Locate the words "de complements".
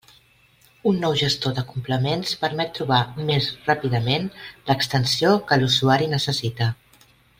1.57-2.33